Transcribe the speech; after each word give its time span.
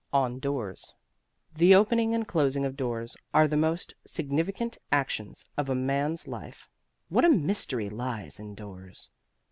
ON 0.11 0.39
DOORS 0.39 0.95
The 1.53 1.75
opening 1.75 2.15
and 2.15 2.27
closing 2.27 2.65
of 2.65 2.75
doors 2.75 3.15
are 3.35 3.47
the 3.47 3.55
most 3.55 3.93
significant 4.03 4.79
actions 4.91 5.45
of 5.57 5.69
man's 5.77 6.27
life. 6.27 6.67
What 7.09 7.23
a 7.23 7.29
mystery 7.29 7.87
lies 7.87 8.39
in 8.39 8.55
doors! 8.55 9.11